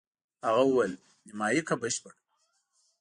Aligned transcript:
هغه 0.45 0.63
وویل: 0.67 0.93
نیمایي 1.25 1.61
که 1.67 1.75
بشپړ؟ 1.81 2.13